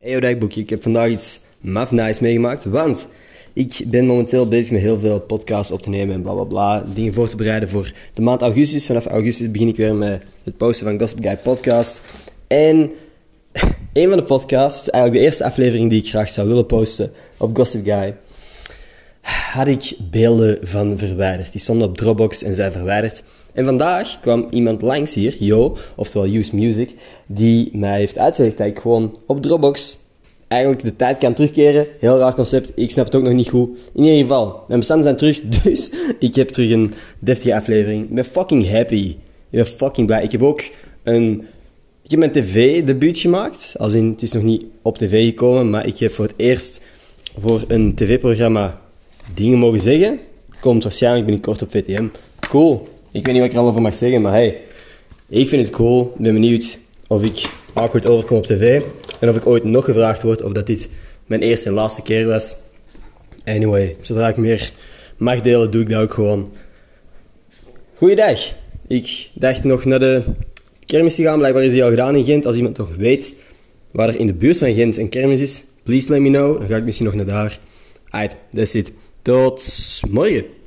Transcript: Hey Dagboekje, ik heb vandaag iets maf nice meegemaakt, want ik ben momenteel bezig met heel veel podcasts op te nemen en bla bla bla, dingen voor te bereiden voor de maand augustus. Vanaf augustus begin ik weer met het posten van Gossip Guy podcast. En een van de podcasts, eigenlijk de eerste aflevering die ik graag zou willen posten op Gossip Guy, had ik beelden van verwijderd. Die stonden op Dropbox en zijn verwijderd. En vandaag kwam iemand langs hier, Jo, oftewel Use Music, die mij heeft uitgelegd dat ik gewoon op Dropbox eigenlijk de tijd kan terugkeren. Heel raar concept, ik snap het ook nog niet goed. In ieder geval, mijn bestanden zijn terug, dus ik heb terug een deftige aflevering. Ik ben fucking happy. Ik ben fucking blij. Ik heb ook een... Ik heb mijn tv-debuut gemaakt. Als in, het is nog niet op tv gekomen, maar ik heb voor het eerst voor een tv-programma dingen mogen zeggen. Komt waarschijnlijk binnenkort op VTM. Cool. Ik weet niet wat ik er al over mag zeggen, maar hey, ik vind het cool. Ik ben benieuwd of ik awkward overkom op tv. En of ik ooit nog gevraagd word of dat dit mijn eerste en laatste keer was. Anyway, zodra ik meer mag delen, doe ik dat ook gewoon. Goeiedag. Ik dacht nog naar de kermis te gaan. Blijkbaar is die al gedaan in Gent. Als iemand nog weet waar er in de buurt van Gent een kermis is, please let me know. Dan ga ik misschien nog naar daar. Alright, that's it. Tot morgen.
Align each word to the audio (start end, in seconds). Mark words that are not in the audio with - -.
Hey 0.00 0.20
Dagboekje, 0.20 0.60
ik 0.60 0.70
heb 0.70 0.82
vandaag 0.82 1.08
iets 1.08 1.40
maf 1.60 1.90
nice 1.90 2.22
meegemaakt, 2.22 2.64
want 2.64 3.06
ik 3.52 3.82
ben 3.86 4.06
momenteel 4.06 4.48
bezig 4.48 4.72
met 4.72 4.80
heel 4.80 4.98
veel 4.98 5.20
podcasts 5.20 5.72
op 5.72 5.82
te 5.82 5.88
nemen 5.88 6.14
en 6.14 6.22
bla 6.22 6.32
bla 6.32 6.44
bla, 6.44 6.84
dingen 6.94 7.12
voor 7.12 7.28
te 7.28 7.36
bereiden 7.36 7.68
voor 7.68 7.92
de 8.14 8.22
maand 8.22 8.40
augustus. 8.42 8.86
Vanaf 8.86 9.06
augustus 9.06 9.50
begin 9.50 9.68
ik 9.68 9.76
weer 9.76 9.94
met 9.94 10.22
het 10.44 10.56
posten 10.56 10.86
van 10.86 10.98
Gossip 10.98 11.22
Guy 11.22 11.36
podcast. 11.36 12.00
En 12.46 12.90
een 13.92 14.08
van 14.08 14.16
de 14.16 14.24
podcasts, 14.24 14.90
eigenlijk 14.90 15.22
de 15.22 15.28
eerste 15.28 15.44
aflevering 15.44 15.90
die 15.90 16.02
ik 16.02 16.08
graag 16.08 16.28
zou 16.28 16.48
willen 16.48 16.66
posten 16.66 17.12
op 17.36 17.56
Gossip 17.56 17.84
Guy, 17.84 18.16
had 19.52 19.66
ik 19.66 19.92
beelden 20.10 20.58
van 20.62 20.98
verwijderd. 20.98 21.52
Die 21.52 21.60
stonden 21.60 21.88
op 21.88 21.96
Dropbox 21.96 22.42
en 22.42 22.54
zijn 22.54 22.72
verwijderd. 22.72 23.22
En 23.52 23.64
vandaag 23.64 24.20
kwam 24.20 24.46
iemand 24.50 24.82
langs 24.82 25.14
hier, 25.14 25.36
Jo, 25.38 25.76
oftewel 25.96 26.28
Use 26.28 26.54
Music, 26.56 26.94
die 27.26 27.70
mij 27.72 27.98
heeft 27.98 28.18
uitgelegd 28.18 28.58
dat 28.58 28.66
ik 28.66 28.78
gewoon 28.78 29.18
op 29.26 29.42
Dropbox 29.42 29.98
eigenlijk 30.48 30.82
de 30.82 30.96
tijd 30.96 31.18
kan 31.18 31.34
terugkeren. 31.34 31.86
Heel 31.98 32.18
raar 32.18 32.34
concept, 32.34 32.72
ik 32.74 32.90
snap 32.90 33.04
het 33.04 33.14
ook 33.14 33.22
nog 33.22 33.32
niet 33.32 33.48
goed. 33.48 33.68
In 33.94 34.04
ieder 34.04 34.20
geval, 34.20 34.64
mijn 34.68 34.78
bestanden 34.78 35.04
zijn 35.04 35.16
terug, 35.16 35.40
dus 35.62 35.90
ik 36.18 36.34
heb 36.34 36.48
terug 36.48 36.70
een 36.70 36.94
deftige 37.18 37.54
aflevering. 37.54 38.04
Ik 38.04 38.14
ben 38.14 38.24
fucking 38.24 38.70
happy. 38.70 39.16
Ik 39.50 39.56
ben 39.58 39.66
fucking 39.66 40.06
blij. 40.06 40.22
Ik 40.22 40.32
heb 40.32 40.42
ook 40.42 40.62
een... 41.02 41.46
Ik 42.02 42.10
heb 42.10 42.18
mijn 42.18 42.32
tv-debuut 42.32 43.18
gemaakt. 43.18 43.74
Als 43.78 43.94
in, 43.94 44.08
het 44.08 44.22
is 44.22 44.32
nog 44.32 44.42
niet 44.42 44.64
op 44.82 44.98
tv 44.98 45.28
gekomen, 45.28 45.70
maar 45.70 45.86
ik 45.86 45.98
heb 45.98 46.12
voor 46.12 46.24
het 46.24 46.34
eerst 46.36 46.80
voor 47.38 47.64
een 47.68 47.94
tv-programma 47.94 48.80
dingen 49.34 49.58
mogen 49.58 49.80
zeggen. 49.80 50.18
Komt 50.60 50.82
waarschijnlijk 50.82 51.24
binnenkort 51.24 51.62
op 51.62 51.70
VTM. 51.70 52.06
Cool. 52.48 52.88
Ik 53.12 53.24
weet 53.24 53.34
niet 53.34 53.42
wat 53.42 53.50
ik 53.50 53.56
er 53.56 53.62
al 53.62 53.68
over 53.68 53.82
mag 53.82 53.94
zeggen, 53.94 54.22
maar 54.22 54.32
hey, 54.32 54.60
ik 55.28 55.48
vind 55.48 55.66
het 55.66 55.74
cool. 55.74 56.12
Ik 56.14 56.22
ben 56.22 56.32
benieuwd 56.32 56.78
of 57.06 57.22
ik 57.22 57.50
awkward 57.72 58.06
overkom 58.06 58.36
op 58.36 58.46
tv. 58.46 58.82
En 59.20 59.28
of 59.28 59.36
ik 59.36 59.46
ooit 59.46 59.64
nog 59.64 59.84
gevraagd 59.84 60.22
word 60.22 60.42
of 60.42 60.52
dat 60.52 60.66
dit 60.66 60.88
mijn 61.26 61.40
eerste 61.40 61.68
en 61.68 61.74
laatste 61.74 62.02
keer 62.02 62.26
was. 62.26 62.56
Anyway, 63.44 63.96
zodra 64.00 64.28
ik 64.28 64.36
meer 64.36 64.72
mag 65.16 65.40
delen, 65.40 65.70
doe 65.70 65.82
ik 65.82 65.88
dat 65.88 66.02
ook 66.02 66.12
gewoon. 66.12 66.52
Goeiedag. 67.94 68.54
Ik 68.86 69.30
dacht 69.34 69.64
nog 69.64 69.84
naar 69.84 69.98
de 69.98 70.22
kermis 70.84 71.14
te 71.14 71.22
gaan. 71.22 71.38
Blijkbaar 71.38 71.62
is 71.62 71.72
die 71.72 71.84
al 71.84 71.90
gedaan 71.90 72.16
in 72.16 72.24
Gent. 72.24 72.46
Als 72.46 72.56
iemand 72.56 72.76
nog 72.76 72.96
weet 72.96 73.34
waar 73.90 74.08
er 74.08 74.18
in 74.18 74.26
de 74.26 74.34
buurt 74.34 74.58
van 74.58 74.74
Gent 74.74 74.96
een 74.96 75.08
kermis 75.08 75.40
is, 75.40 75.64
please 75.82 76.10
let 76.10 76.20
me 76.20 76.28
know. 76.28 76.58
Dan 76.58 76.68
ga 76.68 76.76
ik 76.76 76.84
misschien 76.84 77.06
nog 77.06 77.14
naar 77.14 77.26
daar. 77.26 77.58
Alright, 78.08 78.36
that's 78.52 78.74
it. 78.74 78.92
Tot 79.30 80.02
morgen. 80.10 80.58